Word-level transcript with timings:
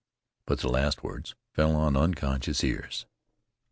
But 0.47 0.61
the 0.61 0.67
last 0.67 1.03
words 1.03 1.35
fell 1.53 1.75
on 1.75 1.95
unconscious 1.95 2.63
ears. 2.63 3.05